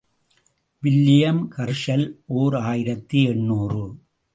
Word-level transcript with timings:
William 0.83 1.51
Herschel, 1.57 2.13
ஓர் 2.25 2.55
ஆயிரத்து 2.55 3.23
எண்ணூறு. 3.23 3.83